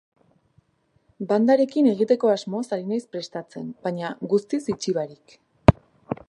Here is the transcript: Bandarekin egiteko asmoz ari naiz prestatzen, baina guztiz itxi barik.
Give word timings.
Bandarekin 1.31 1.89
egiteko 1.91 2.31
asmoz 2.37 2.63
ari 2.79 2.87
naiz 2.93 3.05
prestatzen, 3.17 3.69
baina 3.85 4.11
guztiz 4.33 4.63
itxi 4.75 4.97
barik. 5.01 5.39